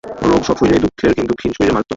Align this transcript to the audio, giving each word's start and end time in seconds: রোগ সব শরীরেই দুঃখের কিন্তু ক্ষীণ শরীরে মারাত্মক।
রোগ 0.29 0.41
সব 0.43 0.55
শরীরেই 0.59 0.83
দুঃখের 0.83 1.11
কিন্তু 1.17 1.33
ক্ষীণ 1.35 1.51
শরীরে 1.53 1.73
মারাত্মক। 1.73 1.89